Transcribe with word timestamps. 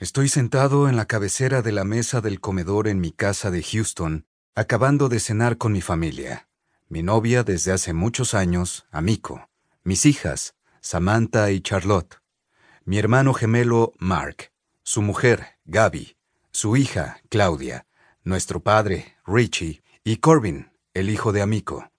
Estoy 0.00 0.30
sentado 0.30 0.88
en 0.88 0.96
la 0.96 1.04
cabecera 1.04 1.60
de 1.60 1.72
la 1.72 1.84
mesa 1.84 2.22
del 2.22 2.40
comedor 2.40 2.88
en 2.88 3.00
mi 3.00 3.12
casa 3.12 3.50
de 3.50 3.62
Houston, 3.62 4.24
acabando 4.54 5.10
de 5.10 5.20
cenar 5.20 5.58
con 5.58 5.72
mi 5.72 5.82
familia. 5.82 6.48
Mi 6.88 7.02
novia 7.02 7.42
desde 7.42 7.70
hace 7.70 7.92
muchos 7.92 8.32
años, 8.32 8.86
Amico. 8.90 9.50
Mis 9.84 10.06
hijas, 10.06 10.54
Samantha 10.80 11.50
y 11.50 11.60
Charlotte. 11.60 12.16
Mi 12.86 12.96
hermano 12.96 13.34
gemelo, 13.34 13.92
Mark. 13.98 14.52
Su 14.82 15.02
mujer, 15.02 15.58
Gaby. 15.66 16.16
Su 16.50 16.78
hija, 16.78 17.20
Claudia. 17.28 17.86
Nuestro 18.24 18.60
padre, 18.60 19.18
Richie. 19.26 19.82
Y 20.02 20.16
Corbin, 20.16 20.72
el 20.94 21.10
hijo 21.10 21.30
de 21.30 21.42
Amico. 21.42 21.92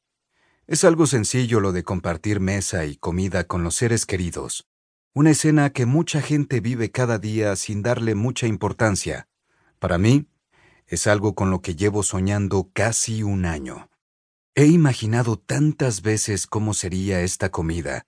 Es 0.66 0.84
algo 0.86 1.06
sencillo 1.06 1.60
lo 1.60 1.72
de 1.72 1.84
compartir 1.84 2.40
mesa 2.40 2.84
y 2.86 2.96
comida 2.96 3.44
con 3.44 3.64
los 3.64 3.76
seres 3.76 4.08
queridos. 4.08 4.71
Una 5.14 5.32
escena 5.32 5.72
que 5.72 5.86
mucha 5.86 6.22
gente 6.22 6.62
vive 6.62 6.90
cada 6.90 7.20
día 7.20 7.58
sin 7.58 7.82
darle 7.82 8.16
mucha 8.16 8.48
importancia. 8.48 9.28
Para 9.78 9.98
mí, 9.98 10.30
es 10.88 11.06
algo 11.06 11.36
con 11.36 11.52
lo 11.52 11.62
que 11.62 11.76
llevo 11.76 12.02
soñando 12.02 12.70
casi 12.72 13.22
un 13.22 13.44
año. 13.44 13.90
He 14.56 14.68
imaginado 14.68 15.38
tantas 15.38 16.02
veces 16.02 16.48
cómo 16.48 16.74
sería 16.74 17.24
esta 17.24 17.50
comida, 17.50 18.06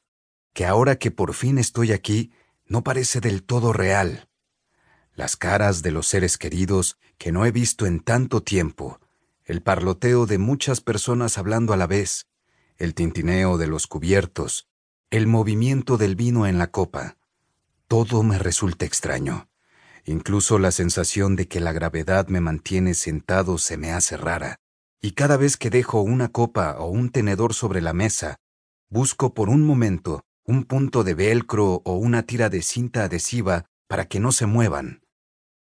que 0.53 0.66
ahora 0.66 0.95
que 0.97 1.11
por 1.11 1.34
fin 1.34 1.58
estoy 1.58 1.91
aquí, 1.91 2.31
no 2.67 2.85
parece 2.85 3.20
del 3.20 3.44
todo 3.44 3.73
real. 3.73 4.30
Las 5.13 5.35
caras 5.35 5.81
de 5.81 5.91
los 5.91 6.08
seres 6.08 6.38
queridos 6.38 6.97
que 7.17 7.33
no 7.33 7.45
he 7.45 7.52
visto 7.52 7.85
en 7.85 7.99
tanto 7.99 8.44
tiempo, 8.44 9.02
el 9.44 9.61
parloteo 9.61 10.25
de 10.25 10.38
muchas 10.38 10.80
personas 10.80 11.38
hablando 11.38 11.73
a 11.73 11.77
la 11.77 11.85
vez, 11.85 12.27
el 12.77 12.94
tintineo 12.94 13.58
de 13.58 13.67
los 13.67 13.88
cubiertos, 13.88 14.70
el 15.13 15.27
movimiento 15.27 15.98
del 15.98 16.16
vino 16.16 16.48
en 16.48 16.58
la 16.58 16.72
copa. 16.72 17.17
Todo 17.88 18.23
me 18.23 18.40
resulta 18.40 18.88
extraño. 18.88 19.48
Incluso 20.05 20.58
la 20.58 20.72
sensación 20.72 21.36
de 21.36 21.48
que 21.48 21.59
la 21.59 21.72
gravedad 21.72 22.30
me 22.30 22.41
mantiene 22.41 22.95
sentado 22.95 23.59
se 23.59 23.78
me 23.78 23.92
hace 23.92 24.17
rara, 24.17 24.55
y 25.03 25.11
cada 25.11 25.38
vez 25.38 25.55
que 25.55 25.70
dejo 25.70 26.02
una 26.02 26.30
copa 26.30 26.78
o 26.80 26.88
un 26.88 27.11
tenedor 27.11 27.53
sobre 27.53 27.80
la 27.80 27.94
mesa, 27.94 28.38
busco 28.89 29.36
por 29.36 29.50
un 29.50 29.61
momento 29.61 30.23
un 30.45 30.64
punto 30.64 31.03
de 31.03 31.14
velcro 31.14 31.83
o 31.86 31.94
una 31.94 32.23
tira 32.23 32.50
de 32.50 32.64
cinta 32.64 33.03
adhesiva 33.03 33.66
para 33.88 34.05
que 34.05 34.20
no 34.20 34.31
se 34.31 34.48
muevan. 34.48 35.03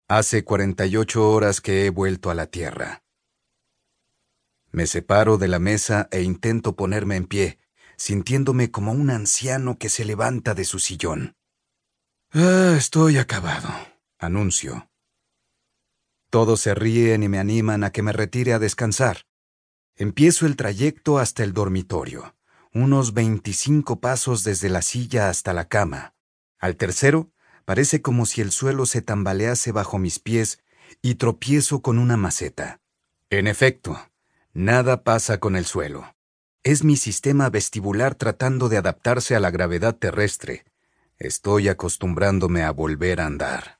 Hace 0.08 0.44
48 0.44 1.30
horas 1.30 1.62
que 1.62 1.86
he 1.86 1.92
vuelto 1.92 2.32
a 2.32 2.34
la 2.34 2.48
Tierra. 2.48 3.04
Me 4.72 4.88
separo 4.88 5.38
de 5.38 5.50
la 5.50 5.59
mesa 5.59 6.08
e 6.09 6.24
intento 6.24 6.76
ponerme 6.76 7.16
en 7.16 7.28
pie, 7.28 7.59
sintiéndome 7.98 8.72
como 8.72 8.92
un 8.92 9.10
anciano 9.10 9.78
que 9.78 9.90
se 9.90 10.06
levanta 10.06 10.54
de 10.54 10.66
su 10.66 10.80
sillón. 10.80 11.36
Ah, 12.32 12.76
estoy 12.78 13.18
acabado, 13.18 13.70
anuncio. 14.18 14.90
Todos 16.30 16.62
se 16.62 16.76
ríen 16.76 17.24
y 17.24 17.30
me 17.30 17.40
animan 17.40 17.84
a 17.84 17.92
que 17.92 18.02
me 18.02 18.12
retire 18.12 18.54
a 18.54 18.60
descansar. 18.60 19.26
Empiezo 19.96 20.46
el 20.46 20.56
trayecto 20.56 21.20
hasta 21.20 21.44
el 21.44 21.54
dormitorio, 21.54 22.36
unos 22.74 23.14
25 23.14 24.02
pasos 24.02 24.44
desde 24.44 24.70
la 24.70 24.82
silla 24.82 25.30
hasta 25.30 25.54
la 25.54 25.68
cama. 25.68 26.14
Al 26.59 26.76
tercero, 26.76 27.32
parece 27.64 28.02
como 28.02 28.26
si 28.26 28.42
el 28.42 28.52
suelo 28.52 28.86
se 28.86 29.02
tambalease 29.02 29.72
bajo 29.72 29.98
mis 29.98 30.20
pies 30.20 30.59
y 31.02 31.16
tropiezo 31.16 31.82
con 31.82 31.98
una 31.98 32.18
maceta. 32.18 32.82
En 33.30 33.48
efecto, 33.48 33.98
Nada 34.58 35.04
pasa 35.04 35.42
con 35.42 35.58
el 35.58 35.66
suelo. 35.66 36.15
Es 36.66 36.84
mi 36.84 36.98
sistema 36.98 37.52
vestibular 37.52 38.16
tratando 38.16 38.70
de 38.70 38.78
adaptarse 38.78 39.36
a 39.36 39.40
la 39.40 39.52
gravedad 39.52 39.96
terrestre. 39.96 40.66
Estoy 41.20 41.68
acostumbrándome 41.68 42.64
a 42.64 42.72
volver 42.72 43.22
a 43.22 43.28
andar. 43.28 43.80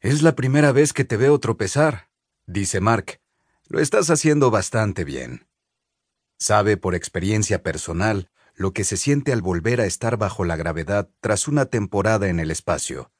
Es 0.00 0.22
la 0.22 0.34
primera 0.34 0.72
vez 0.72 0.94
que 0.94 1.04
te 1.04 1.18
veo 1.18 1.38
tropezar, 1.38 2.08
dice 2.46 2.80
Mark. 2.80 3.20
Lo 3.68 3.78
estás 3.78 4.08
haciendo 4.08 4.50
bastante 4.50 5.04
bien. 5.04 5.46
Sabe 6.38 6.78
por 6.78 6.94
experiencia 6.94 7.62
personal 7.62 8.30
lo 8.54 8.72
que 8.72 8.84
se 8.84 8.96
siente 8.96 9.34
al 9.34 9.42
volver 9.42 9.82
a 9.82 9.84
estar 9.84 10.16
bajo 10.16 10.46
la 10.46 10.56
gravedad 10.56 11.10
tras 11.20 11.46
una 11.46 11.66
temporada 11.66 12.28
en 12.28 12.40
el 12.40 12.50
espacio. 12.50 13.12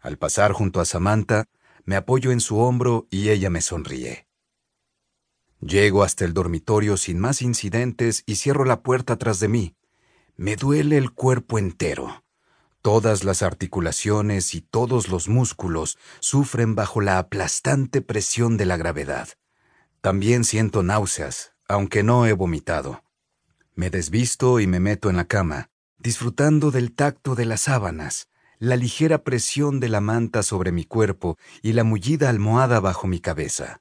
Al 0.00 0.18
pasar 0.18 0.50
junto 0.50 0.80
a 0.80 0.84
Samantha, 0.84 1.44
me 1.84 1.94
apoyo 1.94 2.32
en 2.32 2.40
su 2.40 2.58
hombro 2.58 3.06
y 3.08 3.28
ella 3.28 3.50
me 3.50 3.60
sonríe. 3.60 4.26
Llego 5.60 6.02
hasta 6.02 6.24
el 6.24 6.34
dormitorio 6.34 6.96
sin 6.96 7.18
más 7.18 7.42
incidentes 7.42 8.22
y 8.26 8.36
cierro 8.36 8.64
la 8.64 8.82
puerta 8.82 9.16
tras 9.16 9.40
de 9.40 9.48
mí. 9.48 9.76
Me 10.36 10.56
duele 10.56 10.98
el 10.98 11.12
cuerpo 11.12 11.58
entero. 11.58 12.24
Todas 12.82 13.24
las 13.24 13.42
articulaciones 13.42 14.54
y 14.54 14.60
todos 14.60 15.08
los 15.08 15.28
músculos 15.28 15.96
sufren 16.20 16.74
bajo 16.74 17.00
la 17.00 17.18
aplastante 17.18 18.02
presión 18.02 18.56
de 18.56 18.66
la 18.66 18.76
gravedad. 18.76 19.28
También 20.02 20.44
siento 20.44 20.82
náuseas, 20.82 21.52
aunque 21.66 22.02
no 22.02 22.26
he 22.26 22.34
vomitado. 22.34 23.02
Me 23.74 23.88
desvisto 23.88 24.60
y 24.60 24.66
me 24.66 24.80
meto 24.80 25.08
en 25.08 25.16
la 25.16 25.24
cama, 25.24 25.70
disfrutando 25.98 26.70
del 26.70 26.92
tacto 26.92 27.34
de 27.34 27.46
las 27.46 27.62
sábanas, 27.62 28.28
la 28.58 28.76
ligera 28.76 29.24
presión 29.24 29.80
de 29.80 29.88
la 29.88 30.00
manta 30.00 30.42
sobre 30.42 30.70
mi 30.70 30.84
cuerpo 30.84 31.38
y 31.62 31.72
la 31.72 31.84
mullida 31.84 32.28
almohada 32.28 32.80
bajo 32.80 33.06
mi 33.06 33.20
cabeza. 33.20 33.80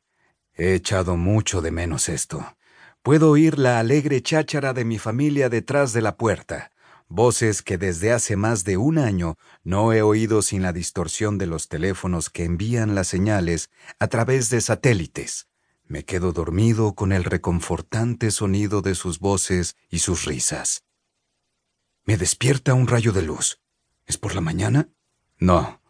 He 0.55 0.75
echado 0.75 1.17
mucho 1.17 1.61
de 1.61 1.71
menos 1.71 2.09
esto. 2.09 2.55
Puedo 3.01 3.31
oír 3.31 3.57
la 3.57 3.79
alegre 3.79 4.21
cháchara 4.21 4.73
de 4.73 4.85
mi 4.85 4.99
familia 4.99 5.49
detrás 5.49 5.93
de 5.93 6.01
la 6.01 6.15
puerta, 6.15 6.71
voces 7.09 7.61
que 7.61 7.77
desde 7.77 8.11
hace 8.11 8.35
más 8.35 8.63
de 8.63 8.77
un 8.77 8.97
año 8.97 9.35
no 9.63 9.93
he 9.93 10.01
oído 10.01 10.41
sin 10.41 10.61
la 10.61 10.71
distorsión 10.71 11.37
de 11.37 11.47
los 11.47 11.67
teléfonos 11.67 12.29
que 12.29 12.43
envían 12.43 12.95
las 12.95 13.07
señales 13.07 13.69
a 13.99 14.07
través 14.07 14.49
de 14.49 14.61
satélites. 14.61 15.47
Me 15.85 16.05
quedo 16.05 16.31
dormido 16.31 16.93
con 16.93 17.11
el 17.11 17.23
reconfortante 17.23 18.31
sonido 18.31 18.81
de 18.81 18.95
sus 18.95 19.19
voces 19.19 19.75
y 19.89 19.99
sus 19.99 20.25
risas. 20.25 20.83
Me 22.05 22.15
despierta 22.17 22.73
un 22.73 22.87
rayo 22.87 23.11
de 23.11 23.21
luz. 23.21 23.59
¿Es 24.05 24.17
por 24.17 24.35
la 24.35 24.41
mañana? 24.41 24.89
No. 25.37 25.81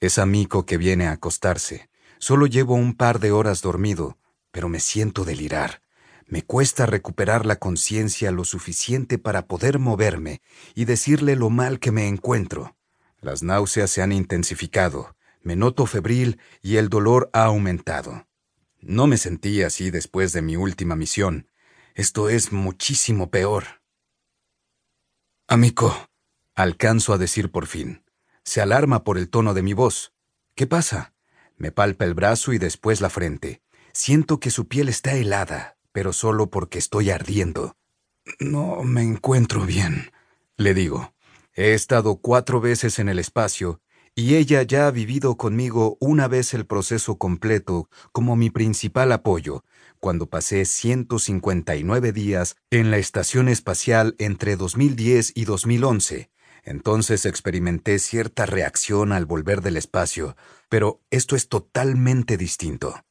Es 0.00 0.18
Amico 0.18 0.66
que 0.66 0.76
viene 0.76 1.06
a 1.06 1.12
acostarse. 1.12 1.88
Solo 2.18 2.46
llevo 2.46 2.74
un 2.74 2.94
par 2.94 3.20
de 3.20 3.32
horas 3.32 3.62
dormido, 3.62 4.18
pero 4.50 4.68
me 4.68 4.80
siento 4.80 5.24
delirar. 5.24 5.82
Me 6.26 6.42
cuesta 6.42 6.86
recuperar 6.86 7.46
la 7.46 7.56
conciencia 7.56 8.30
lo 8.30 8.44
suficiente 8.44 9.18
para 9.18 9.46
poder 9.46 9.78
moverme 9.78 10.42
y 10.74 10.84
decirle 10.84 11.36
lo 11.36 11.50
mal 11.50 11.80
que 11.80 11.90
me 11.90 12.06
encuentro. 12.06 12.76
Las 13.20 13.42
náuseas 13.42 13.90
se 13.90 14.02
han 14.02 14.12
intensificado, 14.12 15.16
me 15.42 15.56
noto 15.56 15.86
febril 15.86 16.38
y 16.60 16.76
el 16.76 16.88
dolor 16.88 17.30
ha 17.32 17.44
aumentado. 17.44 18.26
No 18.80 19.06
me 19.06 19.16
sentí 19.16 19.62
así 19.62 19.90
después 19.90 20.32
de 20.32 20.42
mi 20.42 20.56
última 20.56 20.96
misión. 20.96 21.48
Esto 21.94 22.28
es 22.28 22.52
muchísimo 22.52 23.30
peor. 23.30 23.64
Amico, 25.48 26.08
Alcanzo 26.58 27.12
a 27.12 27.18
decir 27.18 27.52
por 27.52 27.68
fin. 27.68 28.02
Se 28.42 28.60
alarma 28.60 29.04
por 29.04 29.16
el 29.16 29.30
tono 29.30 29.54
de 29.54 29.62
mi 29.62 29.74
voz. 29.74 30.12
¿Qué 30.56 30.66
pasa? 30.66 31.14
Me 31.58 31.72
palpa 31.72 32.04
el 32.04 32.14
brazo 32.14 32.52
y 32.52 32.58
después 32.58 33.00
la 33.00 33.10
frente. 33.10 33.62
Siento 33.92 34.38
que 34.38 34.50
su 34.50 34.68
piel 34.68 34.88
está 34.88 35.14
helada, 35.14 35.76
pero 35.92 36.12
solo 36.12 36.50
porque 36.50 36.78
estoy 36.78 37.10
ardiendo. 37.10 37.76
No 38.38 38.82
me 38.84 39.02
encuentro 39.02 39.66
bien, 39.66 40.12
le 40.56 40.72
digo. 40.72 41.14
He 41.54 41.74
estado 41.74 42.16
cuatro 42.16 42.60
veces 42.60 43.00
en 43.00 43.08
el 43.08 43.18
espacio 43.18 43.80
y 44.14 44.36
ella 44.36 44.62
ya 44.62 44.86
ha 44.86 44.90
vivido 44.90 45.36
conmigo 45.36 45.96
una 46.00 46.28
vez 46.28 46.54
el 46.54 46.66
proceso 46.66 47.18
completo 47.18 47.88
como 48.12 48.36
mi 48.36 48.50
principal 48.50 49.12
apoyo, 49.12 49.64
cuando 50.00 50.26
pasé 50.26 50.64
159 50.64 52.12
días 52.12 52.56
en 52.70 52.90
la 52.90 52.98
estación 52.98 53.48
espacial 53.48 54.14
entre 54.18 54.56
2010 54.56 55.32
y 55.34 55.44
2011, 55.44 56.30
entonces 56.64 57.26
experimenté 57.26 57.98
cierta 57.98 58.46
reacción 58.46 59.12
al 59.12 59.26
volver 59.26 59.62
del 59.62 59.76
espacio, 59.76 60.36
pero 60.68 61.00
esto 61.10 61.36
es 61.36 61.48
totalmente 61.48 62.36
distinto. 62.36 63.04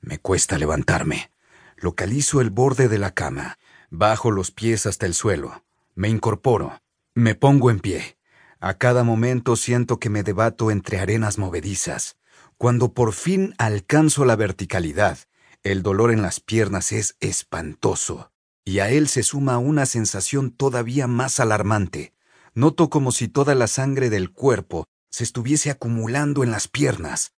Me 0.00 0.18
cuesta 0.18 0.58
levantarme. 0.58 1.30
Localizo 1.76 2.40
el 2.40 2.50
borde 2.50 2.88
de 2.88 2.98
la 2.98 3.12
cama, 3.12 3.58
bajo 3.90 4.30
los 4.30 4.50
pies 4.50 4.86
hasta 4.86 5.06
el 5.06 5.14
suelo, 5.14 5.64
me 5.94 6.08
incorporo, 6.08 6.80
me 7.14 7.34
pongo 7.34 7.70
en 7.70 7.80
pie. 7.80 8.16
A 8.60 8.74
cada 8.74 9.04
momento 9.04 9.56
siento 9.56 9.98
que 9.98 10.08
me 10.08 10.22
debato 10.22 10.70
entre 10.70 11.00
arenas 11.00 11.38
movedizas. 11.38 12.16
Cuando 12.56 12.94
por 12.94 13.12
fin 13.12 13.54
alcanzo 13.58 14.24
la 14.24 14.36
verticalidad, 14.36 15.18
el 15.62 15.82
dolor 15.82 16.12
en 16.12 16.22
las 16.22 16.40
piernas 16.40 16.92
es 16.92 17.16
espantoso, 17.20 18.32
y 18.64 18.78
a 18.78 18.90
él 18.90 19.08
se 19.08 19.22
suma 19.22 19.58
una 19.58 19.86
sensación 19.86 20.50
todavía 20.50 21.06
más 21.06 21.40
alarmante, 21.40 22.11
Noto 22.54 22.90
como 22.90 23.12
si 23.12 23.28
toda 23.28 23.54
la 23.54 23.66
sangre 23.66 24.10
del 24.10 24.30
cuerpo 24.30 24.86
se 25.10 25.24
estuviese 25.24 25.70
acumulando 25.70 26.44
en 26.44 26.50
las 26.50 26.68
piernas. 26.68 27.32